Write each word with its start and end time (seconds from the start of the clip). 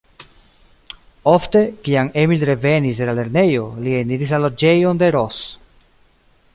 Ofte, 1.33 1.61
kiam 1.87 2.09
Emil 2.21 2.47
revenis 2.51 3.03
de 3.03 3.09
la 3.11 3.15
lernejo, 3.21 3.69
li 3.85 3.95
eniris 4.01 4.35
la 4.37 4.41
loĝejon 4.47 5.05
de 5.05 5.15
Ros. 5.19 5.45